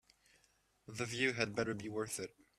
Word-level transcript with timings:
The 0.87 1.05
view 1.05 1.33
had 1.33 1.53
better 1.53 1.75
be 1.75 1.87
worth 1.87 2.19
it. 2.19 2.35